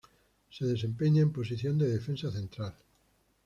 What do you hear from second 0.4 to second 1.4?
Se desempeña en